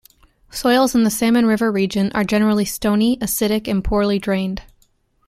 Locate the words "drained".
4.17-4.63